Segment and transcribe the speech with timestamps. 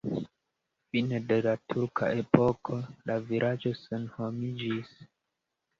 [0.89, 4.97] Fine de la turka epoko la vilaĝo senhomiĝis.